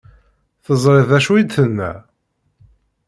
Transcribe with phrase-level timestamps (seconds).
[0.65, 1.91] Teẓriḍ d acu i d-tenna?